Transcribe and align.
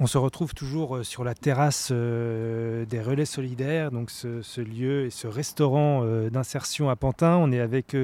On 0.00 0.06
se 0.06 0.16
retrouve 0.16 0.54
toujours 0.54 0.98
euh, 0.98 1.02
sur 1.02 1.24
la 1.24 1.34
terrasse 1.34 1.88
euh, 1.90 2.84
des 2.84 3.00
Relais 3.00 3.24
Solidaires, 3.24 3.90
donc 3.90 4.10
ce, 4.10 4.60
lieu 4.60 5.06
et 5.06 5.10
ce 5.10 5.26
restaurant 5.26 6.02
euh, 6.04 6.30
d'insertion 6.30 6.88
à 6.88 6.94
Pantin. 6.94 7.36
On 7.36 7.50
est 7.50 7.58
avec 7.58 7.96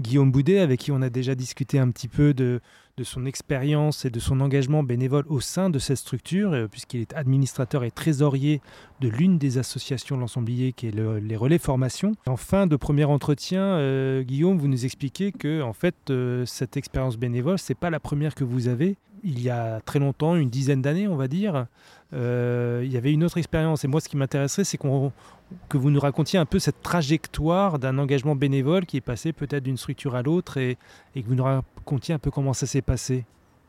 Guillaume 0.00 0.32
Boudet, 0.32 0.58
avec 0.58 0.80
qui 0.80 0.90
on 0.90 1.00
a 1.00 1.10
déjà 1.10 1.36
discuté 1.36 1.78
un 1.78 1.90
petit 1.90 2.08
peu 2.08 2.34
de, 2.34 2.60
son 3.04 3.26
expérience 3.26 4.04
et 4.04 4.10
de 4.10 4.20
son 4.20 4.40
engagement 4.40 4.82
bénévole 4.82 5.24
au 5.28 5.40
sein 5.40 5.70
de 5.70 5.78
cette 5.78 5.98
structure, 5.98 6.68
puisqu'il 6.70 7.00
est 7.00 7.14
administrateur 7.14 7.84
et 7.84 7.90
trésorier 7.90 8.60
de 9.00 9.08
l'une 9.08 9.38
des 9.38 9.58
associations 9.58 10.16
de 10.16 10.20
l'ensemblier 10.20 10.72
qui 10.72 10.88
est 10.88 10.94
les 10.94 11.36
Relais 11.36 11.58
Formation. 11.58 12.12
En 12.26 12.36
fin 12.36 12.66
de 12.66 12.76
premier 12.76 13.04
entretien, 13.04 14.22
Guillaume, 14.22 14.58
vous 14.58 14.68
nous 14.68 14.84
expliquez 14.84 15.32
que 15.32 15.62
en 15.62 15.72
fait, 15.72 16.12
cette 16.46 16.76
expérience 16.76 17.16
bénévole, 17.16 17.58
c'est 17.58 17.74
pas 17.74 17.90
la 17.90 18.00
première 18.00 18.34
que 18.34 18.44
vous 18.44 18.68
avez 18.68 18.96
il 19.22 19.40
y 19.40 19.50
a 19.50 19.80
très 19.80 19.98
longtemps, 19.98 20.36
une 20.36 20.50
dizaine 20.50 20.82
d'années, 20.82 21.08
on 21.08 21.16
va 21.16 21.28
dire, 21.28 21.66
euh, 22.14 22.82
il 22.84 22.92
y 22.92 22.96
avait 22.96 23.12
une 23.12 23.24
autre 23.24 23.38
expérience. 23.38 23.84
Et 23.84 23.88
moi, 23.88 24.00
ce 24.00 24.08
qui 24.08 24.16
m'intéresserait, 24.16 24.64
c'est 24.64 24.78
que 24.78 25.78
vous 25.78 25.90
nous 25.90 26.00
racontiez 26.00 26.38
un 26.38 26.46
peu 26.46 26.58
cette 26.58 26.82
trajectoire 26.82 27.78
d'un 27.78 27.98
engagement 27.98 28.36
bénévole 28.36 28.86
qui 28.86 28.96
est 28.96 29.02
passé 29.02 29.32
peut-être 29.32 29.64
d'une 29.64 29.76
structure 29.76 30.14
à 30.14 30.22
l'autre 30.22 30.56
et, 30.58 30.78
que 31.14 31.26
vous 31.26 31.34
nous 31.34 31.44
racontiez 31.44 32.14
un 32.14 32.18
peu 32.18 32.30
comment 32.30 32.52
ça 32.52 32.66
s'est 32.66 32.82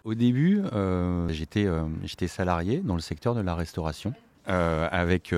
Au 0.04 0.14
début, 0.14 0.62
euh, 0.74 1.30
euh, 1.30 1.90
j'étais 2.04 2.28
salarié 2.28 2.80
dans 2.80 2.96
le 2.96 3.02
secteur 3.02 3.36
de 3.36 3.42
la 3.42 3.56
restauration 3.56 4.14
avec, 4.46 5.34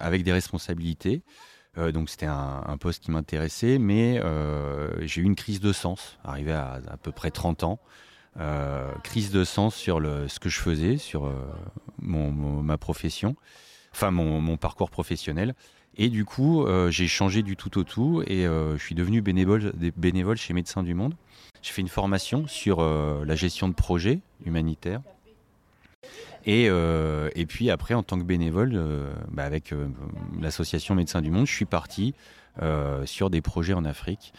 avec 0.00 0.22
des 0.22 0.32
responsabilités. 0.32 1.22
donc 1.76 2.08
c'était 2.08 2.26
un, 2.26 2.76
poste 2.78 3.02
qui 3.02 3.10
m'intéressait, 3.10 3.78
mais 3.78 4.22
j'ai 5.00 5.22
eu 5.22 5.24
une 5.24 5.34
crise 5.34 5.58
de 5.58 5.72
sens, 5.72 6.18
arrivé 6.22 6.52
à 6.52 6.80
à 6.88 6.96
peu 6.96 7.10
près 7.10 7.32
30 7.32 7.64
ans. 7.64 7.80
Euh, 8.40 8.92
crise 9.02 9.32
de 9.32 9.42
sens 9.42 9.74
sur 9.74 9.98
le, 9.98 10.28
ce 10.28 10.38
que 10.38 10.48
je 10.48 10.60
faisais, 10.60 10.96
sur 10.96 11.26
euh, 11.26 11.32
mon, 12.00 12.30
ma 12.30 12.78
profession, 12.78 13.34
enfin 13.92 14.12
mon, 14.12 14.56
parcours 14.56 14.90
professionnel. 14.90 15.54
Et 15.98 16.08
du 16.08 16.24
coup, 16.24 16.64
euh, 16.64 16.90
j'ai 16.90 17.08
changé 17.08 17.42
du 17.42 17.56
tout 17.56 17.76
au 17.78 17.84
tout 17.84 18.22
et 18.26 18.44
je 18.44 18.78
suis 18.78 18.94
devenu 18.94 19.20
bénévole, 19.20 19.72
bénévole 19.96 20.36
chez 20.36 20.54
Médecins 20.54 20.82
du 20.82 20.94
Monde. 20.94 21.14
J'ai 21.60 21.72
fait 21.72 21.82
une 21.82 21.88
formation 21.88 22.46
sur 22.46 22.80
la 22.80 23.34
gestion 23.34 23.68
de 23.68 23.74
projets 23.74 24.20
humanitaires. 24.44 25.00
Et, 26.48 26.64
et, 26.64 27.46
puis 27.46 27.70
après, 27.70 27.94
en 27.94 28.02
tant 28.02 28.18
que 28.18 28.24
bénévole, 28.24 28.80
bah 29.30 29.44
avec 29.44 29.74
l'association 30.40 30.94
Médecins 30.94 31.20
du 31.20 31.30
Monde, 31.30 31.46
je 31.46 31.52
suis 31.52 31.66
parti 31.66 32.14
sur 33.04 33.28
des 33.28 33.42
projets 33.42 33.74
en 33.74 33.84
Afrique. 33.84 34.32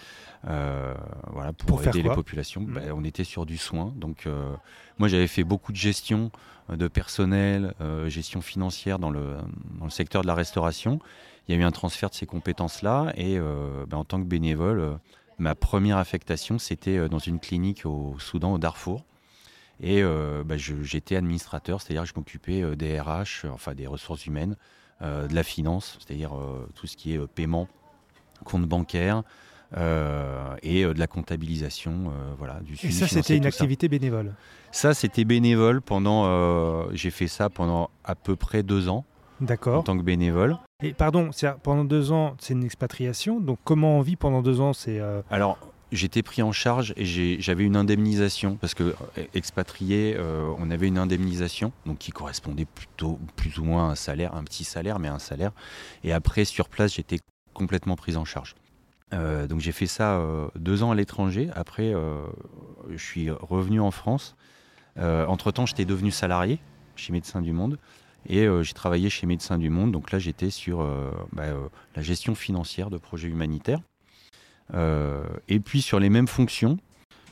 Euh, 0.47 0.93
voilà, 1.31 1.51
pour, 1.53 1.85
aider 1.85 2.01
les 2.01 2.09
populations. 2.09 2.61
Mmh. 2.61 2.73
Bah, 2.73 2.81
on 2.93 3.03
était 3.03 3.23
sur 3.23 3.45
du 3.45 3.57
soin. 3.57 3.93
Donc, 3.97 4.25
euh, 4.25 4.53
moi, 4.97 5.07
j'avais 5.07 5.27
fait 5.27 5.43
beaucoup 5.43 5.71
de 5.71 5.77
gestion 5.77 6.31
euh, 6.69 6.75
de 6.75 6.88
personnel, 6.88 7.73
gestion 8.07 8.41
financière 8.41 8.99
dans 8.99 9.09
le, 9.09 9.38
dans 9.78 9.85
le 9.85 9.91
secteur 9.91 10.22
de 10.22 10.28
la 10.28 10.35
restauration. 10.35 11.00
Il 11.47 11.55
y 11.55 11.57
a 11.57 11.61
eu 11.61 11.63
un 11.63 11.72
transfert 11.72 12.09
de 12.09 12.16
ces 12.16 12.25
compétences-là. 12.25 13.11
Et 13.16 13.39
bah, 13.88 13.97
en 13.97 14.05
tant 14.05 14.19
que 14.19 14.28
bénévole, 14.28 15.00
ma 15.39 15.55
première 15.55 15.97
affectation, 15.97 16.59
c'était 16.59 17.09
dans 17.09 17.19
une 17.19 17.39
clinique 17.39 17.85
au 17.85 18.16
Soudan, 18.19 18.53
au 18.53 18.57
Darfour. 18.57 19.03
Et 19.81 20.03
bah, 20.03 20.57
j'étais 20.57 21.16
administrateur, 21.16 21.81
c'est-à-dire 21.81 22.03
que 22.03 22.09
je 22.09 22.13
m'occupais 22.16 22.75
des 22.75 23.00
RH, 23.00 23.47
enfin 23.51 23.73
des 23.73 23.88
ressources 23.88 24.25
humaines, 24.25 24.56
de 25.01 25.34
la 25.34 25.44
finance, 25.44 25.97
c'est-à-dire 26.00 26.31
tout 26.75 26.85
ce 26.85 26.97
qui 26.97 27.13
est 27.13 27.28
paiement, 27.28 27.67
compte 28.44 28.66
bancaire, 28.66 29.23
euh, 29.78 30.56
et 30.63 30.84
euh, 30.84 30.94
de 30.94 31.00
la 31.00 31.06
comptabilisation, 31.06 31.91
euh, 32.07 32.34
voilà, 32.38 32.59
du 32.62 32.73
Et 32.73 32.91
ça, 32.91 33.07
c'était 33.07 33.38
une 33.38 33.45
activité 33.45 33.88
bénévole. 33.88 34.34
Ça, 34.72 34.94
c'était 34.94 35.25
bénévole 35.25 35.81
pendant. 35.81 36.90
j'ai 36.94 37.11
fait 37.11 37.28
ça 37.28 37.50
pendant 37.50 37.90
à 38.03 38.16
peu 38.16 38.35
près 38.35 38.63
deux 38.63 38.90
ans. 38.90 39.06
D'accord. 39.41 39.79
En 39.79 39.84
tant 39.84 39.97
que 39.97 40.03
bénévole. 40.03 40.57
Et 40.84 40.94
pardon, 40.94 41.29
pendant 41.63 41.85
deux 41.85 42.11
ans, 42.11 42.35
c'est 42.40 42.53
une 42.53 42.63
expatriation. 42.63 43.40
Donc 43.40 43.57
comment 43.63 43.97
on 43.97 44.01
vit 44.01 44.17
pendant 44.17 44.41
deux 44.41 44.59
ans 44.59 44.73
C'est 44.73 45.00
alors 45.29 45.57
j'étais 45.91 46.23
pris 46.23 46.41
en 46.41 46.51
charge 46.51 46.94
et 46.97 47.05
j'avais 47.39 47.63
une 47.63 47.75
indemnisation 47.75 48.55
parce 48.57 48.73
que 48.73 48.95
expatrié, 49.33 50.17
on 50.57 50.69
avait 50.72 50.88
une 50.88 50.97
indemnisation 50.97 51.72
donc 51.85 51.97
qui 51.97 52.11
correspondait 52.11 52.66
plutôt 52.66 53.19
plus 53.35 53.59
ou 53.59 53.63
moins 53.63 53.89
à 53.89 53.91
un 53.91 53.95
salaire, 53.95 54.35
un 54.35 54.44
petit 54.44 54.63
salaire, 54.63 54.99
mais 54.99 55.07
un 55.07 55.19
salaire. 55.19 55.51
Et 56.03 56.13
après 56.13 56.45
sur 56.45 56.69
place, 56.69 56.94
j'étais 56.94 57.19
complètement 57.53 57.95
pris 57.95 58.16
en 58.16 58.25
charge. 58.25 58.55
Euh, 59.13 59.47
donc 59.47 59.59
j'ai 59.59 59.72
fait 59.72 59.88
ça 59.88 60.17
euh, 60.17 60.47
deux 60.55 60.83
ans 60.83 60.91
à 60.91 60.95
l'étranger. 60.95 61.49
Après, 61.55 61.94
euh, 61.94 62.25
je 62.89 63.03
suis 63.03 63.29
revenu 63.29 63.79
en 63.79 63.91
France. 63.91 64.35
entre-temps, 64.97 65.66
j'étais 65.66 65.85
devenu 65.85 66.11
salarié 66.11 66.59
chez 66.95 67.13
Médecins 67.13 67.41
du 67.41 67.53
Monde. 67.53 67.78
Et 68.28 68.47
j'ai 68.61 68.73
travaillé 68.73 69.09
chez 69.09 69.25
Médecins 69.25 69.57
du 69.57 69.69
Monde. 69.69 69.94
Donc 69.94 70.11
là, 70.11 70.19
j'étais 70.19 70.49
sur 70.49 70.85
bah, 71.31 71.45
la 71.95 72.01
gestion 72.01 72.35
financière 72.35 72.89
de 72.89 72.97
projets 72.97 73.29
humanitaires. 73.29 73.79
Et 74.74 75.59
puis 75.59 75.81
sur 75.81 76.00
les 76.00 76.09
mêmes 76.09 76.28
fonctions. 76.28 76.78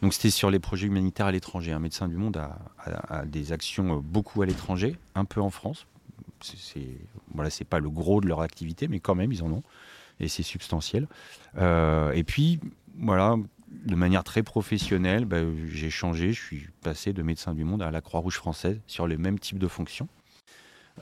Donc 0.02 0.14
c'était 0.14 0.30
sur 0.30 0.52
les 0.52 0.60
projets 0.60 0.88
humanitaires 0.88 1.26
à 1.26 1.32
l'étranger. 1.32 1.72
Un 1.72 1.80
Médecin 1.80 2.08
du 2.08 2.18
Monde 2.18 2.38
a, 2.38 3.26
des 3.26 3.52
actions 3.52 3.98
beaucoup 3.98 4.42
à 4.42 4.46
l'étranger, 4.46 4.96
un 5.16 5.26
peu 5.26 5.42
en 5.42 5.50
France. 5.50 5.88
C'est 6.42 6.82
voilà, 7.34 7.50
c'est 7.50 7.66
pas 7.66 7.80
le 7.80 7.90
gros 7.90 8.22
de 8.22 8.28
leur 8.28 8.42
activité, 8.42 8.88
mais 8.88 9.00
quand 9.00 9.16
même, 9.16 9.32
ils 9.32 9.44
en 9.44 9.52
ont 9.52 9.64
et 10.20 10.28
c'est 10.28 10.44
substantiel. 10.44 11.08
Euh, 11.58 12.12
et 12.12 12.24
puis, 12.24 12.60
voilà, 13.00 13.36
de 13.86 13.96
manière 13.96 14.24
très 14.24 14.44
professionnelle, 14.44 15.26
bah, 15.26 15.38
j'ai 15.68 15.90
changé, 15.90 16.34
je 16.34 16.42
suis 16.42 16.70
passé 16.82 17.14
de 17.14 17.22
médecin 17.22 17.54
du 17.54 17.64
monde 17.64 17.82
à 17.82 17.92
la 17.92 18.02
Croix-Rouge 18.02 18.36
française 18.36 18.80
sur 18.88 19.08
le 19.08 19.18
même 19.18 19.40
type 19.40 19.60
de 19.60 19.68
fonction. 19.68 20.08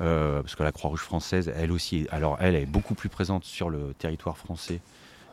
Euh, 0.02 0.42
parce 0.42 0.56
que 0.56 0.64
la 0.64 0.74
Croix-Rouge 0.74 1.00
française, 1.00 1.52
elle 1.56 1.72
aussi, 1.72 2.06
alors 2.12 2.38
elle 2.42 2.56
est 2.56 2.66
beaucoup 2.66 2.96
plus 2.96 3.08
présente 3.08 3.46
sur 3.46 3.70
le 3.70 3.94
territoire 3.98 4.38
français 4.38 4.82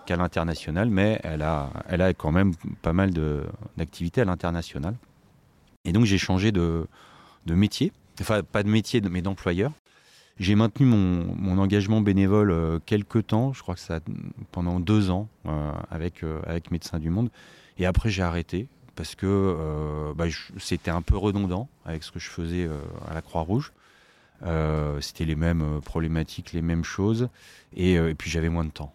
qu'à 0.07 0.17
l'international, 0.17 0.91
mais 0.91 1.21
elle 1.23 1.43
a, 1.43 1.71
elle 1.89 2.03
a 2.03 2.15
quand 2.15 2.33
même 2.33 2.55
pas 2.83 2.93
mal 2.93 3.11
d'activités 3.77 4.21
à 4.21 4.25
l'international. 4.25 4.95
Et 5.85 5.93
donc 5.93 6.05
j'ai 6.05 6.19
changé 6.19 6.53
de, 6.53 6.87
de 7.47 7.55
métier, 7.55 7.93
enfin 8.21 8.43
pas 8.43 8.63
de 8.63 8.69
métier, 8.69 9.01
mais 9.01 9.23
d'employeur. 9.23 9.73
J'ai 10.39 10.55
maintenu 10.55 10.87
mon, 10.87 11.59
engagement 11.59 12.01
bénévole 12.01 12.51
euh, 12.51 12.79
quelques 12.85 13.27
temps, 13.29 13.53
je 13.53 13.63
crois 13.63 13.75
que 13.75 13.81
ça 13.81 14.01
pendant 14.51 14.81
deux 14.81 15.11
ans 15.11 15.29
euh, 15.47 15.73
avec, 15.91 16.25
euh, 16.25 16.41
avec 16.47 16.71
Médecins 16.71 16.99
du 16.99 17.11
Monde. 17.11 17.31
Et 17.79 17.87
après, 17.87 18.11
j'ai 18.11 18.23
arrêté 18.23 18.67
parce 18.95 19.15
que 19.15 20.13
bah, 20.15 20.27
c'était 20.59 20.91
un 20.91 21.01
peu 21.01 21.17
redondant 21.17 21.69
avec 21.87 22.03
ce 22.03 22.11
que 22.11 22.19
je 22.19 22.29
faisais 22.29 22.69
à 23.09 23.15
la 23.15 23.23
Croix-Rouge. 23.23 23.73
c'était 25.01 25.25
les 25.25 25.35
mêmes 25.35 25.81
problématiques, 25.83 26.53
les 26.53 26.61
mêmes 26.61 26.85
choses. 26.85 27.31
Et, 27.75 27.99
puis 28.19 28.31
j'avais 28.31 28.51
moins 28.51 28.65
de 28.65 28.71
temps. 28.71 28.93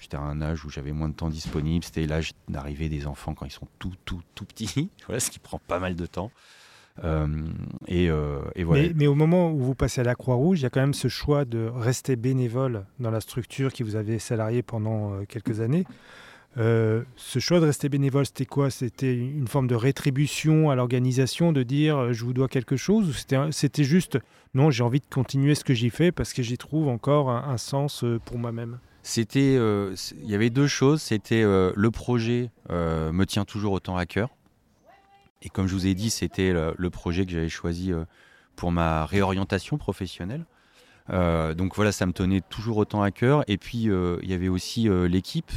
J'étais 0.00 0.16
à 0.16 0.20
un 0.20 0.40
âge 0.42 0.64
où 0.64 0.70
j'avais 0.70 0.92
moins 0.92 1.08
de 1.08 1.14
temps 1.14 1.28
disponible. 1.28 1.84
C'était 1.84 2.06
l'âge 2.06 2.32
d'arrivée 2.48 2.88
des 2.88 3.06
enfants 3.06 3.34
quand 3.34 3.46
ils 3.46 3.52
sont 3.52 3.68
tout, 3.78 3.92
tout, 4.04 4.20
tout 4.34 4.44
petits. 4.44 4.90
voilà, 5.06 5.20
ce 5.20 5.30
qui 5.30 5.38
prend 5.38 5.58
pas 5.58 5.78
mal 5.78 5.94
de 5.94 6.06
temps. 6.06 6.30
Euh, 7.04 7.26
euh, 7.90 8.40
et, 8.54 8.64
voilà. 8.64 8.88
Mais, 8.94 9.06
au 9.06 9.14
moment 9.14 9.50
où 9.50 9.58
vous 9.58 9.74
passez 9.74 10.00
à 10.00 10.04
la 10.04 10.14
Croix-Rouge, 10.14 10.60
il 10.60 10.62
y 10.62 10.66
a 10.66 10.70
quand 10.70 10.80
même 10.80 10.94
ce 10.94 11.08
choix 11.08 11.44
de 11.44 11.70
rester 11.74 12.16
bénévole 12.16 12.84
dans 13.00 13.10
la 13.10 13.20
structure 13.20 13.72
qui 13.72 13.82
vous 13.82 13.96
avait 13.96 14.18
salarié 14.18 14.62
pendant 14.62 15.12
euh, 15.12 15.24
quelques 15.28 15.60
années. 15.60 15.84
ce 16.56 17.38
choix 17.38 17.60
de 17.60 17.66
rester 17.66 17.88
bénévole, 17.88 18.26
c'était 18.26 18.46
quoi? 18.46 18.70
C'était 18.70 19.14
une 19.14 19.48
forme 19.48 19.66
de 19.66 19.74
rétribution 19.74 20.70
à 20.70 20.74
l'organisation, 20.74 21.52
de 21.52 21.62
dire 21.62 22.12
je 22.12 22.24
vous 22.24 22.32
dois 22.32 22.48
quelque 22.48 22.76
chose? 22.76 23.08
Ou 23.08 23.52
c'était 23.52 23.84
juste 23.84 24.18
non, 24.54 24.70
j'ai 24.70 24.82
envie 24.82 25.00
de 25.00 25.06
continuer 25.10 25.54
ce 25.54 25.64
que 25.64 25.74
j'y 25.74 25.90
fais 25.90 26.12
parce 26.12 26.32
que 26.32 26.42
j'y 26.42 26.56
trouve 26.56 26.88
encore 26.88 27.28
un, 27.28 27.58
sens 27.58 28.04
pour 28.24 28.38
moi-même? 28.38 28.78
C'était, 29.06 29.54
il 29.54 30.30
y 30.30 30.34
avait 30.34 30.50
deux 30.50 30.66
choses. 30.66 31.00
C'était 31.00 31.42
le 31.42 31.90
projet 31.90 32.50
me 32.70 33.24
tient 33.24 33.44
toujours 33.44 33.72
autant 33.72 33.96
à 33.96 34.06
cœur. 34.06 34.30
Et 35.42 35.48
comme 35.48 35.68
je 35.68 35.74
vous 35.74 35.86
ai 35.86 35.94
dit, 35.94 36.10
c'était 36.10 36.52
le, 36.52 36.90
projet 36.90 37.24
que 37.24 37.32
j'avais 37.32 37.48
choisi 37.48 37.92
euh, 37.92 38.04
pour 38.56 38.72
ma 38.72 39.06
réorientation 39.06 39.78
professionnelle. 39.78 40.44
Euh, 41.10 41.54
donc 41.54 41.76
voilà, 41.76 41.92
ça 41.92 42.04
me 42.04 42.12
tenait 42.12 42.40
toujours 42.40 42.78
autant 42.78 43.02
à 43.02 43.10
cœur. 43.10 43.44
Et 43.46 43.58
puis 43.58 43.88
euh, 43.88 44.18
il 44.22 44.30
y 44.30 44.34
avait 44.34 44.48
aussi 44.48 44.88
l'équipe 45.08 45.52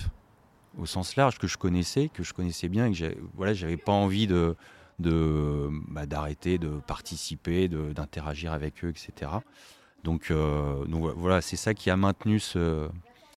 au 0.78 0.86
sens 0.86 1.16
large 1.16 1.40
que 1.40 1.48
je 1.48 1.58
connaissais, 1.58 2.10
que 2.10 2.24
je 2.24 2.34
connaissais 2.34 2.70
bien, 2.70 2.86
et 2.86 2.94
que 2.94 3.18
voilà, 3.36 3.54
j'avais 3.54 3.78
pas 3.78 3.92
envie 3.92 4.28
de 4.28 4.56
bah, 5.00 6.06
d'arrêter 6.06 6.58
de, 6.58 6.70
participer, 6.86 7.68
d'interagir 7.68 8.54
avec 8.54 8.84
eux, 8.84 8.90
etc. 8.90 9.32
Donc, 10.04 10.32
donc 10.32 11.14
voilà, 11.18 11.42
c'est 11.42 11.56
ça 11.58 11.74
qui 11.74 11.90
a 11.90 11.98
maintenu 11.98 12.40
ce, 12.40 12.88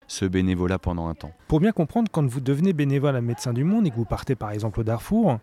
ce 0.06 0.24
bénévolat 0.24 0.78
pendant 0.78 1.08
un 1.08 1.14
temps. 1.14 1.32
Pour 1.48 1.60
bien 1.60 1.72
comprendre, 1.72 2.10
quand 2.10 2.26
vous 2.26 2.40
devenez 2.40 2.72
bénévole 2.72 3.16
à 3.16 3.20
Médecins 3.20 3.52
du 3.52 3.64
Monde 3.64 3.86
et 3.86 3.90
que 3.90 3.96
vous 3.96 4.04
partez 4.04 4.34
par 4.34 4.50
exemple 4.50 4.80
au 4.80 4.84
Darfour, 4.84 5.38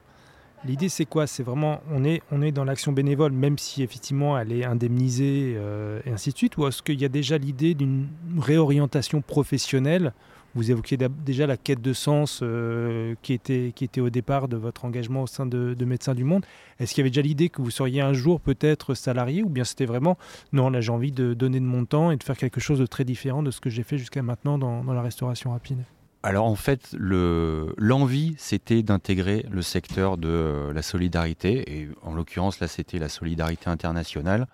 L'idée, 0.65 0.89
c'est 0.89 1.06
quoi? 1.06 1.25
C'est 1.25 1.44
vraiment, 1.44 1.81
on 1.89 2.03
est, 2.03 2.51
dans 2.51 2.65
l'action 2.65 2.91
bénévole, 2.91 3.31
même 3.31 3.57
si 3.57 3.81
effectivement 3.81 4.38
elle 4.38 4.51
est 4.51 4.65
indemnisée 4.65 5.56
euh, 5.57 6.01
et 6.06 6.11
ainsi 6.11 6.31
de 6.31 6.38
suite, 6.38 6.57
ou 6.57 6.67
est-ce 6.67 6.83
qu'il 6.83 7.00
y 7.00 7.06
a 7.06 7.09
déjà 7.09 7.38
l'idée 7.38 7.73
d'une 7.73 8.07
réorientation 8.38 9.21
professionnelle? 9.21 10.13
Vous 10.56 10.71
évoquiez 10.71 10.97
déjà 10.97 11.47
la 11.47 11.56
quête 11.56 11.81
de 11.81 11.94
sens 11.94 12.41
euh, 12.41 13.13
qui, 13.21 13.33
était, 13.33 13.71
qui 13.73 13.85
était 13.85 14.01
au 14.01 14.09
départ 14.09 14.47
de 14.47 14.57
votre 14.57 14.83
engagement 14.83 15.23
au 15.23 15.27
sein 15.27 15.45
de, 15.45 15.75
Médecins 15.85 16.15
du 16.15 16.23
Monde. 16.23 16.44
Est-ce 16.79 16.94
qu'il 16.94 17.01
y 17.01 17.03
avait 17.03 17.11
déjà 17.11 17.21
l'idée 17.21 17.50
que 17.50 17.61
vous 17.61 17.69
seriez 17.69 18.01
un 18.01 18.13
jour 18.13 18.41
peut-être 18.41 18.95
salarié, 18.95 19.44
ou 19.44 19.50
bien 19.50 19.63
c'était 19.63 19.85
vraiment, 19.85 20.17
non, 20.51 20.69
là 20.69 20.81
j'ai 20.81 20.91
envie 20.91 21.11
de 21.11 21.33
donner 21.33 21.59
de 21.59 21.65
mon 21.65 21.85
temps 21.85 22.11
et 22.11 22.17
de 22.17 22.23
faire 22.23 22.38
quelque 22.38 22.59
chose 22.59 22.79
de 22.79 22.85
très 22.85 23.06
différent 23.06 23.44
de 23.44 23.51
ce 23.51 23.61
que 23.61 23.69
j'ai 23.69 23.83
fait 23.83 23.97
jusqu'à 23.97 24.23
maintenant 24.23 24.57
dans 24.57 24.83
la 24.91 25.01
restauration 25.01 25.51
rapide? 25.51 25.83
Alors 26.21 26.45
en 26.45 26.56
fait, 26.56 26.94
l'envie, 26.98 28.36
c'était 28.38 28.83
d'intégrer 28.83 29.45
le 29.50 29.62
secteur 29.62 30.18
de 30.18 30.27
euh, 30.27 30.74
la 30.74 30.81
solidarité, 30.81 31.80
et 31.80 31.89
en 32.01 32.13
l'occurrence 32.13 32.60
là, 32.60 32.68
c'était 32.68 33.00
la 33.00 33.07
solidarité 33.07 33.69
internationale. 33.69 34.48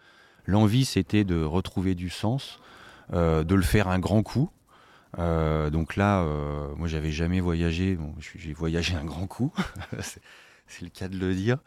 L'envie, 0.46 0.86
c'était 0.86 1.24
de 1.24 1.42
retrouver 1.42 1.96
du 1.96 2.12
sens, 2.12 2.60
euh, 3.14 3.44
de 3.44 3.56
le 3.56 3.64
faire 3.64 3.88
un 3.88 3.98
grand 3.98 4.22
coup. 4.22 4.52
Euh, 5.18 5.72
donc 5.72 5.96
là, 5.96 6.24
moi, 6.76 6.88
j'avais 6.88 7.12
jamais 7.12 7.40
voyagé. 7.40 7.98
j'ai 8.20 8.54
voyagé 8.54 8.96
un 8.96 9.06
grand 9.06 9.26
coup, 9.26 9.52
c'est 10.68 10.84
le 10.84 10.90
cas 10.90 11.08
de 11.08 11.18
le 11.18 11.34
dire. 11.34 11.58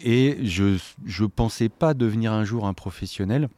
et 0.00 0.46
je 0.46 0.78
ne 1.22 1.26
pensais 1.26 1.68
pas 1.68 1.92
devenir 1.92 2.32
un 2.32 2.44
jour 2.44 2.68
un 2.68 2.74
professionnel. 2.74 3.48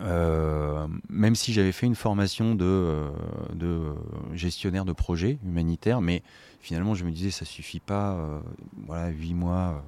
Euh, 0.00 0.86
même 1.08 1.34
si 1.34 1.52
j'avais 1.52 1.72
fait 1.72 1.86
une 1.86 1.94
formation 1.94 2.54
de, 2.54 2.64
euh, 2.64 3.10
de, 3.54 3.94
gestionnaire 4.34 4.84
de 4.84 4.92
projet 4.92 5.38
humanitaire, 5.44 6.00
mais 6.00 6.22
finalement 6.60 6.94
je 6.94 7.04
me 7.04 7.10
disais 7.10 7.30
ça 7.30 7.44
suffit 7.44 7.80
pas, 7.80 8.14
euh, 8.14 8.40
voilà, 8.86 9.08
huit 9.08 9.34
mois 9.34 9.82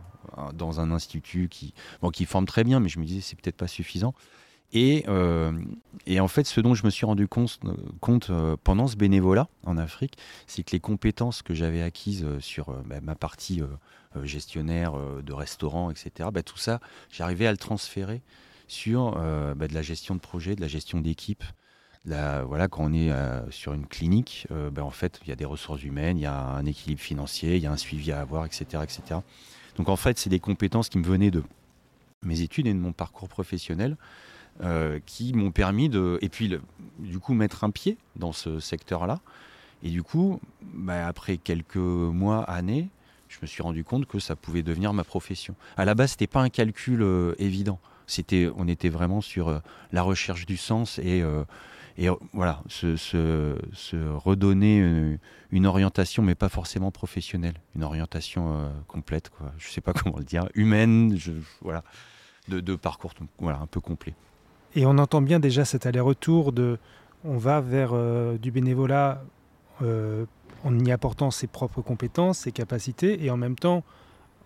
dans 0.52 0.80
un 0.80 0.90
institut 0.90 1.48
qui, 1.48 1.72
bon, 2.02 2.10
qui 2.10 2.26
forme 2.26 2.46
très 2.46 2.64
bien, 2.64 2.80
mais 2.80 2.88
je 2.88 2.98
me 2.98 3.04
disais 3.04 3.20
c'est 3.20 3.38
peut-être 3.38 3.56
pas 3.56 3.68
suffisant. 3.68 4.14
Et, 4.74 5.04
en 5.08 6.28
fait, 6.28 6.46
ce 6.46 6.60
dont 6.60 6.74
je 6.74 6.84
me 6.84 6.90
suis 6.90 7.06
rendu 7.06 7.26
compte, 7.26 7.58
compte 8.00 8.30
pendant 8.64 8.86
ce 8.86 8.96
bénévolat 8.96 9.48
en 9.64 9.78
Afrique, 9.78 10.18
c'est 10.46 10.62
que 10.62 10.72
les 10.72 10.80
compétences 10.80 11.40
que 11.40 11.54
j'avais 11.54 11.80
acquises 11.80 12.26
sur 12.40 12.74
bah, 12.84 13.00
ma 13.00 13.14
partie 13.14 13.62
gestionnaire 14.24 14.92
de 15.22 15.32
restaurant, 15.32 15.90
etc., 15.90 16.28
bah, 16.30 16.42
tout 16.42 16.58
ça, 16.58 16.80
j'arrivais 17.10 17.46
à 17.46 17.50
le 17.50 17.56
transférer 17.56 18.20
sur 18.68 19.16
euh, 19.16 19.54
bah, 19.54 19.66
de 19.66 19.74
la 19.74 19.82
gestion 19.82 20.14
de 20.14 20.20
projet, 20.20 20.54
de 20.54 20.60
la 20.60 20.68
gestion 20.68 21.00
d'équipe. 21.00 21.42
voilà, 22.04 22.68
quand 22.68 22.84
on 22.84 22.92
est 22.92 23.10
euh, 23.10 23.50
sur 23.50 23.72
une 23.72 23.86
clinique, 23.86 24.46
euh, 24.52 24.70
bah, 24.70 24.84
en 24.84 24.90
fait, 24.90 25.18
il 25.24 25.28
y 25.28 25.32
a 25.32 25.36
des 25.36 25.46
ressources 25.46 25.82
humaines, 25.82 26.18
il 26.18 26.22
y 26.22 26.26
a 26.26 26.38
un 26.38 26.64
équilibre 26.66 27.00
financier, 27.00 27.56
il 27.56 27.62
y 27.62 27.66
a 27.66 27.72
un 27.72 27.76
suivi 27.76 28.12
à 28.12 28.20
avoir, 28.20 28.44
etc. 28.44 28.82
etc. 28.82 29.20
Donc 29.76 29.88
en 29.88 29.96
fait, 29.96 30.18
c'est 30.18 30.30
des 30.30 30.40
compétences 30.40 30.88
qui 30.88 30.98
me 30.98 31.04
venaient 31.04 31.30
de 31.30 31.42
mes 32.22 32.42
études 32.42 32.66
et 32.66 32.74
de 32.74 32.78
mon 32.78 32.92
parcours 32.92 33.28
professionnel 33.28 33.96
qui 35.06 35.34
m'ont 35.34 35.52
permis 35.52 35.88
de, 35.88 36.18
et 36.20 36.28
puis 36.28 36.52
du 36.98 37.20
coup, 37.20 37.32
mettre 37.32 37.62
un 37.62 37.70
pied 37.70 37.96
dans 38.16 38.32
ce 38.32 38.58
secteur-là. 38.58 39.20
Et 39.84 39.90
du 39.90 40.02
coup, 40.02 40.40
bah, 40.60 41.06
après 41.06 41.36
quelques 41.36 41.76
mois, 41.76 42.42
années, 42.42 42.88
je 43.28 43.38
me 43.40 43.46
suis 43.46 43.62
rendu 43.62 43.84
compte 43.84 44.06
que 44.06 44.18
ça 44.18 44.34
pouvait 44.34 44.64
devenir 44.64 44.92
ma 44.92 45.04
profession. 45.04 45.54
À 45.76 45.84
la 45.84 45.94
base, 45.94 46.10
ce 46.10 46.14
n'était 46.14 46.26
pas 46.26 46.40
un 46.40 46.48
calcul 46.48 47.06
évident 47.38 47.78
c'était, 48.08 48.50
on 48.56 48.66
était 48.66 48.88
vraiment 48.88 49.20
sur 49.20 49.48
euh, 49.48 49.58
la 49.92 50.02
recherche 50.02 50.46
du 50.46 50.56
sens 50.56 50.98
et, 50.98 51.22
euh, 51.22 51.44
et 51.96 52.08
euh, 52.08 52.14
voilà, 52.32 52.62
se, 52.68 53.06
redonner 54.16 55.18
une, 55.50 55.66
orientation, 55.66 56.22
mais 56.22 56.34
pas 56.34 56.48
forcément 56.48 56.90
professionnelle, 56.90 57.54
une 57.76 57.84
orientation 57.84 58.70
complète, 58.88 59.28
quoi. 59.30 59.52
je 59.58 59.68
ne 59.68 59.72
sais 59.72 59.80
pas 59.80 59.92
comment 60.02 60.18
le 60.18 60.24
dire, 60.24 60.48
humaine, 60.54 61.16
je, 61.16 61.32
voilà, 61.60 61.84
de, 62.48 62.74
parcours 62.74 63.12
voilà, 63.38 63.60
un 63.60 63.66
peu 63.66 63.80
complet. 63.80 64.14
Et 64.74 64.86
on 64.86 64.96
entend 64.98 65.20
bien 65.20 65.38
déjà 65.38 65.64
cet 65.64 65.86
aller-retour 65.86 66.52
de, 66.52 66.78
on 67.24 67.36
va 67.36 67.60
vers 67.60 67.92
du 68.38 68.50
bénévolat 68.50 69.22
en 69.82 70.78
y 70.78 70.92
apportant 70.92 71.30
ses 71.30 71.46
propres 71.46 71.82
compétences, 71.82 72.38
ses 72.38 72.52
capacités, 72.52 73.24
et 73.24 73.30
en 73.30 73.36
même 73.36 73.56
temps, 73.56 73.82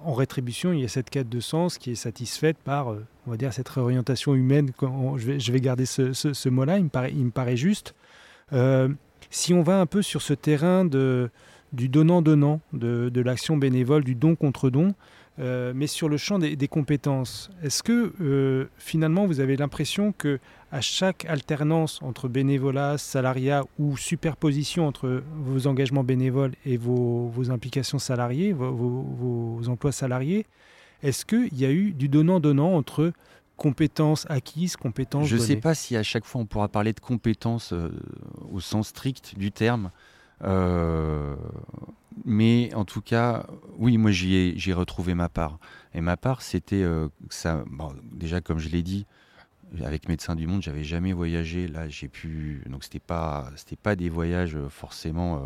en 0.04 0.14
rétribution, 0.14 0.72
il 0.72 0.80
y 0.80 0.84
a 0.84 0.88
cette 0.88 1.10
quête 1.10 1.28
de 1.28 1.40
sens 1.40 1.78
qui 1.78 1.90
est 1.92 1.96
satisfaite 1.96 2.56
par, 2.58 2.92
euh, 2.92 3.04
on 3.26 3.30
va 3.30 3.36
dire, 3.36 3.52
cette 3.52 3.68
réorientation 3.68 4.34
humaine. 4.34 4.70
je, 5.16 5.52
vais, 5.52 5.60
garder 5.60 5.86
ce, 5.86 6.48
mot-là, 6.48 6.78
il, 6.78 6.84
me 6.84 7.30
paraît, 7.30 7.56
juste. 7.56 7.94
Euh, 8.52 8.88
si 9.30 9.54
on 9.54 9.62
va 9.62 9.80
un 9.80 9.86
peu 9.86 10.02
sur 10.02 10.22
ce 10.22 10.34
terrain 10.34 10.84
de, 10.84 11.30
du 11.72 11.88
donnant-donnant, 11.88 12.60
de 12.72 13.20
l'action 13.20 13.56
bénévole, 13.56 14.04
du 14.04 14.14
don 14.14 14.34
contre 14.34 14.70
don, 14.70 14.94
euh, 15.38 15.72
mais 15.74 15.86
sur 15.86 16.10
le 16.10 16.18
champ 16.18 16.38
des, 16.38 16.68
compétences, 16.68 17.50
est-ce 17.62 17.82
que 17.82 18.12
euh, 18.20 18.66
finalement 18.76 19.26
vous 19.26 19.40
avez 19.40 19.56
l'impression 19.56 20.12
que 20.12 20.38
à 20.70 20.82
chaque 20.82 21.24
alternance 21.24 22.00
entre 22.02 22.28
bénévolat, 22.28 22.98
salariat 22.98 23.64
ou 23.78 23.96
superposition 23.96 24.86
entre 24.86 25.22
vos 25.36 25.66
engagements 25.66 26.04
bénévoles 26.04 26.52
et 26.66 26.76
vos, 26.76 27.32
implications 27.50 27.98
salariées, 27.98 28.52
vos, 28.52 29.60
emplois 29.68 29.92
salariés, 29.92 30.44
est-ce 31.02 31.24
qu'il 31.24 31.58
y 31.58 31.64
a 31.64 31.70
eu 31.70 31.92
du 31.92 32.08
donnant-donnant 32.08 32.74
entre 32.74 33.12
compétences 33.56 34.26
acquises, 34.28 34.76
compétences 34.76 35.28
Je 35.28 35.36
ne 35.36 35.40
sais 35.40 35.56
pas 35.56 35.74
si 35.74 35.96
à 35.96 36.02
chaque 36.02 36.26
fois 36.26 36.42
on 36.42 36.46
pourra 36.46 36.68
parler 36.68 36.92
de 36.92 37.00
compétences 37.00 37.72
euh, 37.72 37.88
au 38.50 38.60
sens 38.60 38.88
strict 38.88 39.38
du 39.38 39.50
terme. 39.50 39.90
Mais 42.24 42.72
en 42.74 42.84
tout 42.84 43.00
cas, 43.00 43.46
oui, 43.82 43.98
moi 43.98 44.12
j'ai 44.12 44.72
retrouvé 44.72 45.14
ma 45.14 45.28
part. 45.28 45.58
Et 45.92 46.00
ma 46.00 46.16
part, 46.16 46.40
c'était 46.40 46.84
euh, 46.84 47.08
ça. 47.30 47.64
déjà, 48.12 48.40
comme 48.40 48.60
je 48.60 48.68
l'ai 48.68 48.82
dit, 48.82 49.06
avec 49.84 50.08
Médecins 50.08 50.36
du 50.36 50.46
Monde, 50.46 50.62
j'avais 50.62 50.84
jamais 50.84 51.12
voyagé. 51.12 51.66
Là, 51.66 51.88
j'ai 51.88 52.06
pu. 52.06 52.62
Donc, 52.66 52.84
c'était 52.84 53.00
pas, 53.00 53.50
c'était 53.56 53.74
pas 53.74 53.96
des 53.96 54.08
voyages 54.08 54.56
forcément 54.68 55.36
euh, 55.36 55.40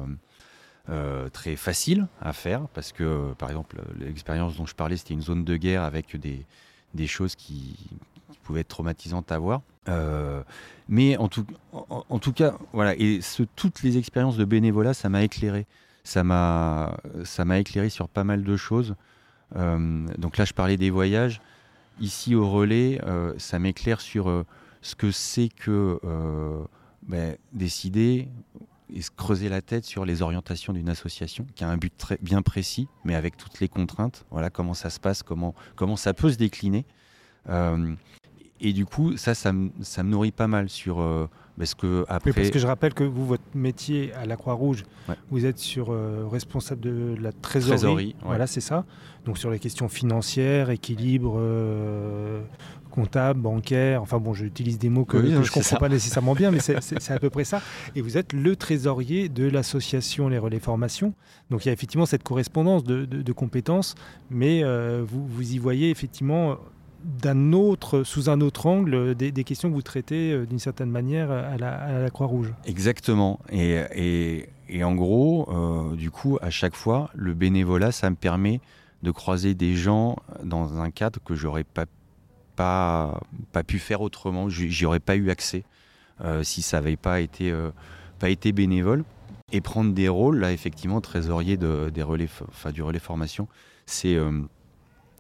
euh, 0.91 1.29
très 1.31 1.57
faciles 1.57 2.09
à 2.21 2.35
faire, 2.35 2.69
parce 2.75 2.93
que, 2.93 3.33
par 3.39 3.49
exemple, 3.49 3.81
l'expérience 3.99 4.59
dont 4.59 4.67
je 4.67 4.75
parlais, 4.75 4.99
c'était 4.99 5.15
une 5.15 5.23
zone 5.23 5.43
de 5.43 5.57
guerre 5.57 5.83
avec 5.83 6.15
des, 6.15 6.45
des 6.93 7.07
choses 7.07 7.37
qui, 7.37 7.89
pouvaient 8.43 8.61
être 8.61 8.69
traumatisantes 8.69 9.33
à 9.33 9.39
voir. 9.39 9.63
mais 10.89 11.17
en 11.17 11.29
tout, 11.29 11.47
en, 11.73 12.19
tout 12.19 12.33
cas, 12.35 12.55
voilà. 12.75 12.95
Et 12.99 13.21
toutes 13.57 13.83
les 13.83 13.97
expériences 13.97 14.37
de 14.37 14.45
bénévolat, 14.45 14.93
ça 14.93 15.09
m'a 15.09 15.23
éclairé 15.23 15.67
ça 16.07 16.23
m'a 16.23 17.59
éclairé 17.59 17.89
sur 17.89 18.09
pas 18.09 18.25
mal 18.25 18.45
de 18.45 18.57
choses. 18.57 18.95
Euh, 19.57 20.07
donc 20.19 20.39
là, 20.39 20.45
je 20.45 20.53
parlais 20.53 20.77
des 20.77 20.91
voyages. 20.91 21.41
Ici 22.01 22.35
au 22.35 22.49
relais, 22.49 23.01
euh, 23.07 23.35
ça 23.39 23.59
m'éclaire 23.59 24.01
sur 24.01 24.29
euh, 24.29 24.45
ce 24.83 24.95
que 24.95 25.11
c'est 25.11 25.49
que 25.49 25.99
ben, 27.03 27.37
décider 27.53 28.29
et 28.93 29.03
se 29.03 29.11
creuser 29.11 29.49
la 29.49 29.63
tête 29.63 29.85
sur 29.85 30.05
les 30.05 30.23
orientations 30.23 30.73
d'une 30.73 30.89
association 30.89 31.47
qui 31.55 31.65
a 31.65 31.69
un 31.69 31.77
but 31.77 31.93
très 31.97 32.19
bien 32.21 32.43
précis, 32.43 32.87
mais 33.05 33.15
avec 33.15 33.37
toutes 33.37 33.59
les 33.61 33.69
contraintes. 33.69 34.27
Voilà 34.31 34.51
comment 34.51 34.75
ça 34.75 34.91
se 34.91 35.01
passe, 35.01 35.23
comment 35.23 35.55
comment 35.75 35.97
ça 35.97 36.15
peut 36.15 36.31
se 36.31 36.37
décliner. 36.37 36.85
Et 38.61 38.73
du 38.73 38.87
coup, 38.87 39.17
ça, 39.17 39.35
ça, 39.35 39.53
ça 39.83 40.03
me 40.03 40.11
nourrit 40.11 40.33
pas 40.33 40.47
mal 40.47 40.69
sur 40.69 41.01
parce 41.59 41.75
que 41.75 42.05
après... 42.09 42.33
parce 42.33 42.51
que 42.51 42.59
je 42.59 42.67
rappelle 42.67 42.93
que 42.93 43.05
vous, 43.05 43.25
votre 43.25 43.43
métier 43.55 44.13
à 44.15 44.27
la 44.27 44.37
Croix-Rouge, 44.37 44.85
vous 45.31 45.47
êtes 45.47 45.59
sur 45.59 45.91
euh, 45.91 46.27
responsable 46.31 46.81
de 46.81 47.17
la 47.21 47.33
trésorerie. 47.33 48.15
Voilà, 48.23 48.47
c'est 48.47 48.61
ça. 48.61 48.85
Donc 49.25 49.39
sur 49.39 49.51
les 49.51 49.59
questions 49.59 49.89
financières, 49.89 50.71
équilibre 50.71 51.37
euh, 51.39 52.43
comptable, 52.91 53.41
bancaire. 53.41 54.03
Enfin 54.03 54.19
bon, 54.19 54.35
j'utilise 54.35 54.79
des 54.79 54.91
mots 54.91 55.05
que, 55.05 55.19
je 55.19 55.39
ne 55.39 55.49
comprends 55.49 55.79
pas 55.79 55.89
nécessairement 55.89 56.35
bien, 56.35 56.51
mais 56.51 56.61
c'est 56.61 57.11
à 57.11 57.19
peu 57.19 57.31
près 57.31 57.45
ça. 57.45 57.63
Et 57.95 58.03
vous 58.03 58.19
êtes 58.19 58.33
le 58.33 58.55
trésorier 58.55 59.29
de 59.29 59.49
l'association 59.49 60.29
Les 60.29 60.39
Relais 60.39 60.61
Formation. 60.61 61.15
Donc 61.51 61.65
il 61.65 61.69
y 61.69 61.71
a 61.71 61.73
effectivement 61.73 62.07
cette 62.07 62.23
correspondance 62.23 62.85
de, 62.85 63.33
compétences, 63.33 63.95
mais 64.31 64.63
euh, 64.63 65.05
vous, 65.07 65.27
vous 65.27 65.53
y 65.53 65.59
voyez 65.59 65.91
effectivement 65.91 66.57
d'un 67.07 67.53
autre, 67.53 68.03
sous 68.03 68.29
un 68.29 68.41
autre 68.41 68.67
angle, 68.67 69.15
des, 69.15 69.45
questions 69.45 69.69
que 69.69 69.75
vous 69.75 69.83
traitez 69.83 70.33
euh, 70.33 70.45
d'une 70.45 70.59
certaine 70.59 70.91
manière 70.91 71.31
à 71.31 71.57
la, 71.57 72.11
Croix-Rouge. 72.11 72.53
Exactement. 72.67 73.39
Et, 73.51 74.49
en 74.83 74.95
gros, 74.95 75.49
euh, 75.49 75.95
du 75.95 76.11
coup, 76.11 76.39
à 76.43 76.51
chaque 76.51 76.75
fois, 76.75 77.11
le 77.15 77.33
bénévolat, 77.33 77.93
ça 77.93 78.11
me 78.11 78.17
permet 78.17 78.61
de 79.03 79.11
croiser 79.13 79.55
des 79.55 79.77
gens 79.77 80.17
dans 80.43 80.81
un 80.81 80.91
cadre 80.91 81.21
que 81.25 81.35
j'aurais 81.35 81.65
pas, 81.65 81.85
pas, 82.57 83.21
pas 83.53 83.63
pu 83.63 83.79
faire 83.79 84.01
autrement, 84.01 84.49
j'y 84.49 84.85
aurais 84.85 85.01
pas 85.01 85.15
eu 85.15 85.31
accès 85.31 85.65
euh, 86.25 86.43
si 86.43 86.63
ça 86.63 86.79
n'avait 86.79 86.97
pas 86.97 87.21
été, 87.21 87.55
pas 88.19 88.31
été 88.31 88.53
bénévole. 88.53 89.05
Et 89.53 89.61
prendre 89.61 89.93
des 89.93 90.09
rôles, 90.09 90.41
là, 90.41 90.53
effectivement, 90.53 91.01
trésorier 91.01 91.57
de, 91.57 91.89
des 91.89 92.03
relais, 92.03 92.29
du 92.73 92.83
relais 92.83 92.99
formation, 92.99 93.47
c'est 93.85 94.19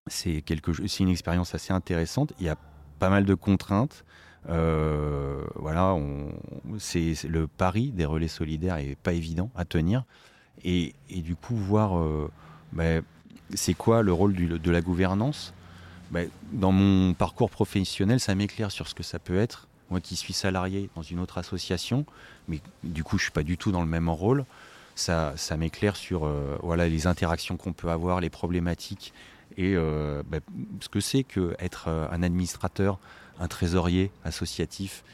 c'est 0.07 0.43
quelque 0.43 0.73
une 1.01 1.09
expérience 1.09 1.55
assez 1.55 1.73
intéressante. 1.73 2.33
Il 2.41 2.47
y 2.47 2.49
a 2.49 2.57
pas 2.99 3.11
mal 3.11 3.25
de 3.25 3.35
contraintes. 3.35 4.05
voilà, 4.47 5.95
on, 5.95 6.33
c'est, 6.79 7.15
le 7.29 7.47
pari 7.47 7.91
des 7.91 8.05
relais 8.05 8.29
solidaires 8.29 8.77
est 8.77 8.97
pas 8.97 9.13
évident 9.13 9.51
à 9.55 9.65
tenir. 9.65 10.05
Et, 10.65 10.95
du 11.11 11.37
coup, 11.37 11.57
voir 11.57 12.03
ben, 12.73 13.03
c'est 13.55 13.75
quoi 13.75 14.03
le 14.03 14.13
rôle 14.13 14.35
de 14.35 14.71
la 14.71 14.81
gouvernance? 14.81 15.53
Ben, 16.11 16.29
Dans 16.53 16.73
mon 16.73 17.15
parcours 17.15 17.51
professionnel, 17.51 18.21
ça 18.21 18.35
m'éclaire 18.35 18.71
sur 18.71 18.89
ce 18.89 18.95
que 18.95 19.03
ça 19.03 19.19
peut 19.19 19.39
être. 19.39 19.69
Moi 19.91 20.01
qui 20.01 20.17
suis 20.17 20.33
salarié 20.33 20.91
dans 20.97 21.03
une 21.03 21.21
autre 21.21 21.39
association, 21.39 22.07
mais 22.49 22.61
du 22.83 23.05
coup 23.05 23.19
je 23.19 23.25
suis 23.25 23.33
pas 23.33 23.45
du 23.45 23.57
tout 23.57 23.71
dans 23.71 23.83
le 23.83 23.87
même 23.87 24.09
rôle, 24.09 24.45
ça, 24.97 25.35
ça 25.37 25.57
m'éclaire 25.57 25.95
sur 25.95 26.25
euh, 26.25 26.57
voilà, 26.63 26.89
les 26.89 27.07
interactions 27.07 27.57
qu'on 27.57 27.73
peut 27.73 27.91
avoir, 27.91 28.21
les 28.21 28.31
problématiques 28.31 29.13
et 29.57 29.75
euh, 29.77 30.23
ben, 30.27 30.41
ce 30.81 30.89
que 30.89 31.01
c'est 31.01 31.23
qu'être 31.23 31.85
euh, 31.89 32.09
un 32.11 32.23
administrateur, 32.23 32.99
un 33.39 33.47
trésorier 33.47 34.11
associatif 34.25 35.05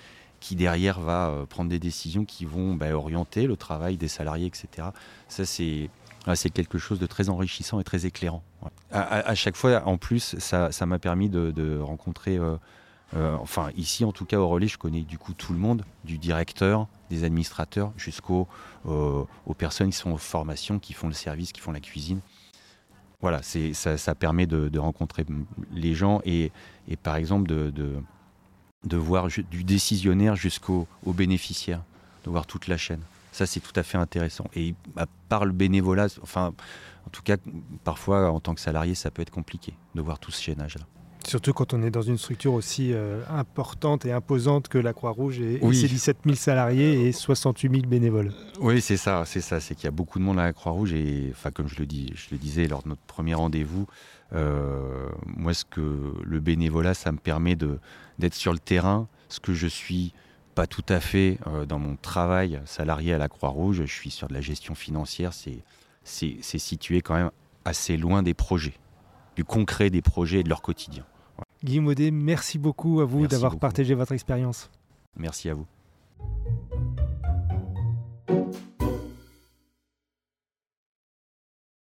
qui 0.40 0.56
derrière 0.56 1.00
va 1.00 1.44
prendre 1.48 1.70
des 1.70 1.78
décisions 1.78 2.24
qui 2.24 2.44
vont 2.44 2.74
ben, 2.74 2.94
orienter 2.94 3.46
le 3.46 3.56
travail 3.56 3.96
des 3.96 4.08
salariés, 4.08 4.46
etc. 4.46 4.88
Ça 5.28 5.44
c'est 5.44 5.90
c'est 6.34 6.50
quelque 6.50 6.78
chose 6.78 7.00
de 7.00 7.06
très 7.06 7.28
enrichissant 7.28 7.80
et 7.80 7.84
très 7.84 8.06
éclairant. 8.06 8.44
À, 8.92 9.34
chaque 9.34 9.56
fois, 9.56 9.82
en 9.86 9.98
plus, 9.98 10.36
ça 10.38 10.86
m'a 10.86 11.00
permis 11.00 11.28
de, 11.28 11.80
rencontrer, 11.80 12.38
enfin 13.12 13.70
ici 13.76 14.04
en 14.04 14.12
tout 14.12 14.24
cas 14.24 14.38
au 14.38 14.48
relais, 14.48 14.68
je 14.68 14.78
connais 14.78 15.02
du 15.02 15.18
coup 15.18 15.34
tout 15.34 15.52
le 15.52 15.58
monde, 15.58 15.84
du 16.04 16.18
directeur, 16.18 16.86
des 17.12 17.24
administrateurs, 17.24 17.92
jusqu'aux 17.96 18.48
euh, 18.86 19.24
personnes 19.56 19.90
qui 19.90 19.96
sont 19.96 20.10
en 20.10 20.16
formation, 20.16 20.78
qui 20.78 20.92
font 20.92 21.08
le 21.08 21.14
service, 21.14 21.52
qui 21.52 21.60
font 21.60 21.72
la 21.72 21.80
cuisine. 21.80 22.20
Voilà, 23.20 23.40
ça, 23.42 23.96
ça 23.98 24.14
permet 24.16 24.46
de, 24.46 24.78
rencontrer 24.78 25.24
les 25.72 25.94
gens 25.94 26.20
et, 26.24 26.50
par 27.04 27.14
exemple 27.16 27.46
de, 27.48 27.70
de, 28.84 28.96
voir 28.96 29.28
du 29.28 29.62
décisionnaire 29.62 30.34
jusqu'au 30.34 30.88
bénéficiaire, 31.06 31.82
de 32.24 32.30
voir 32.30 32.46
toute 32.46 32.66
la 32.66 32.76
chaîne. 32.76 33.00
Ça, 33.30 33.46
c'est 33.46 33.60
tout 33.60 33.72
à 33.76 33.82
fait 33.82 33.96
intéressant. 33.96 34.44
Et 34.54 34.74
à 34.96 35.06
part 35.28 35.44
le 35.44 35.52
bénévolat, 35.52 36.08
enfin, 36.20 36.52
en 37.06 37.10
tout 37.10 37.22
cas, 37.22 37.36
parfois, 37.84 38.30
en 38.30 38.40
tant 38.40 38.54
que 38.54 38.60
salarié, 38.60 38.94
ça 38.94 39.10
peut 39.10 39.22
être 39.22 39.30
compliqué 39.30 39.72
de 39.94 40.02
voir 40.02 40.18
tout 40.18 40.32
ce 40.32 40.42
chaînage-là. 40.42 40.84
Surtout 41.26 41.52
quand 41.52 41.72
on 41.72 41.82
est 41.82 41.90
dans 41.90 42.02
une 42.02 42.18
structure 42.18 42.52
aussi 42.52 42.92
euh, 42.92 43.22
importante 43.30 44.04
et 44.04 44.12
imposante 44.12 44.68
que 44.68 44.78
la 44.78 44.92
Croix-Rouge 44.92 45.40
et, 45.40 45.60
ses 45.72 45.88
17 45.88 46.18
000 46.24 46.36
salariés 46.36 47.06
et 47.06 47.12
68 47.12 47.70
000 47.70 47.86
bénévoles. 47.86 48.32
Oui, 48.60 48.80
c'est 48.80 48.96
ça, 48.96 49.22
c'est 49.24 49.40
ça, 49.40 49.60
c'est 49.60 49.74
qu'il 49.74 49.84
y 49.84 49.88
a 49.88 49.92
beaucoup 49.92 50.18
de 50.18 50.24
monde 50.24 50.38
à 50.38 50.44
la 50.44 50.52
Croix-Rouge 50.52 50.92
et, 50.92 51.28
enfin, 51.30 51.50
comme 51.50 51.68
je 51.68 51.78
le 51.78 51.86
dis, 51.86 52.12
je 52.14 52.28
le 52.32 52.38
disais 52.38 52.66
lors 52.66 52.82
de 52.82 52.88
notre 52.88 53.02
premier 53.02 53.34
rendez-vous, 53.34 53.86
euh, 54.34 55.08
moi, 55.26 55.54
ce 55.54 55.64
que 55.64 56.14
le 56.22 56.40
bénévolat, 56.40 56.94
ça 56.94 57.12
me 57.12 57.18
permet 57.18 57.54
de 57.54 57.78
d'être 58.18 58.34
sur 58.34 58.52
le 58.52 58.58
terrain, 58.58 59.08
ce 59.28 59.40
que 59.40 59.54
je 59.54 59.66
suis 59.66 60.12
pas 60.54 60.66
tout 60.66 60.84
à 60.88 61.00
fait 61.00 61.38
euh, 61.46 61.64
dans 61.64 61.78
mon 61.78 61.96
travail 61.96 62.60
salarié 62.66 63.14
à 63.14 63.18
la 63.18 63.28
Croix-Rouge. 63.28 63.84
Je 63.84 63.92
suis 63.92 64.10
sur 64.10 64.28
de 64.28 64.34
la 64.34 64.40
gestion 64.40 64.74
financière. 64.74 65.32
C'est 65.32 66.58
situé 66.58 67.00
quand 67.00 67.14
même 67.14 67.30
assez 67.64 67.96
loin 67.96 68.22
des 68.22 68.34
projets, 68.34 68.74
du 69.36 69.44
concret 69.44 69.90
des 69.90 70.02
projets 70.02 70.40
et 70.40 70.42
de 70.42 70.48
leur 70.48 70.62
quotidien. 70.62 71.04
Guillaume 71.64 71.86
Audet, 71.88 72.10
merci 72.10 72.58
beaucoup 72.58 73.00
à 73.00 73.04
vous 73.04 73.26
d'avoir 73.26 73.56
partagé 73.58 73.94
votre 73.94 74.12
expérience. 74.12 74.70
Merci 75.16 75.48
à 75.48 75.54
vous. 75.54 75.66